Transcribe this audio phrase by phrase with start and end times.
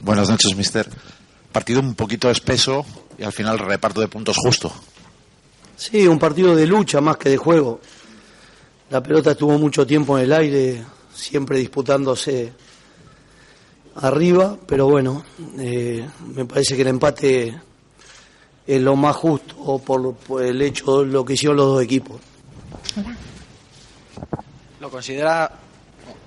[0.00, 0.88] Buenas noches, mister.
[1.52, 2.84] Partido un poquito espeso
[3.18, 4.72] y al final reparto de puntos justo.
[5.76, 7.80] Sí, un partido de lucha más que de juego.
[8.90, 12.52] La pelota estuvo mucho tiempo en el aire, siempre disputándose
[13.96, 15.24] arriba, pero bueno,
[15.58, 17.60] eh, me parece que el empate
[18.66, 22.20] es lo más justo por, por el hecho de lo que hicieron los dos equipos.
[24.80, 25.50] ¿Lo considera,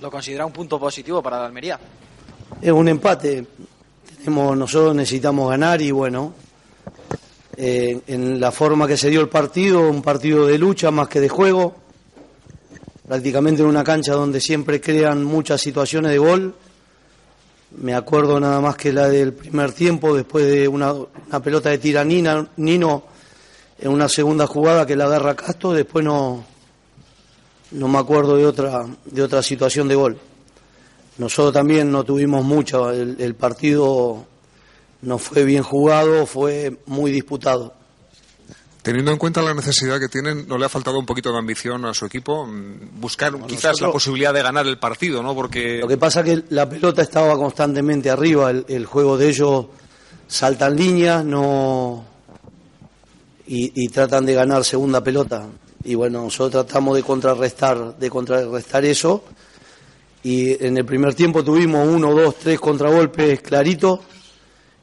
[0.00, 1.78] ¿Lo considera un punto positivo para la Almería?
[2.62, 3.44] Es un empate.
[4.18, 6.32] Tenemos, nosotros necesitamos ganar y bueno,
[7.56, 11.18] eh, en la forma que se dio el partido, un partido de lucha más que
[11.18, 11.74] de juego,
[13.08, 16.54] prácticamente en una cancha donde siempre crean muchas situaciones de gol.
[17.78, 21.78] Me acuerdo nada más que la del primer tiempo, después de una, una pelota de
[21.78, 23.02] tiranina, Nino
[23.80, 26.44] en una segunda jugada que la agarra Castro, después no,
[27.72, 30.20] no me acuerdo de otra, de otra situación de gol.
[31.18, 34.24] Nosotros también no tuvimos mucho, el, el partido
[35.02, 37.74] no fue bien jugado, fue muy disputado.
[38.82, 41.84] Teniendo en cuenta la necesidad que tienen, ¿no le ha faltado un poquito de ambición
[41.84, 42.46] a su equipo?
[42.46, 45.34] Mm, Buscar quizás nosotros- la posibilidad de ganar el partido, ¿no?
[45.34, 49.28] Porque Lo que pasa es que la pelota estaba constantemente arriba, el, el juego de
[49.28, 49.66] ellos
[50.26, 52.04] saltan líneas, no
[53.46, 55.46] y, y tratan de ganar segunda pelota.
[55.84, 59.24] Y bueno, nosotros tratamos de contrarrestar, de contrarrestar eso.
[60.22, 64.00] Y en el primer tiempo tuvimos uno, dos, tres contragolpes claritos.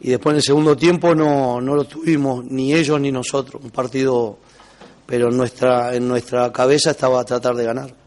[0.00, 3.62] Y después en el segundo tiempo no, no lo tuvimos ni ellos ni nosotros.
[3.62, 4.38] Un partido,
[5.06, 8.03] pero en nuestra, en nuestra cabeza estaba a tratar de ganar.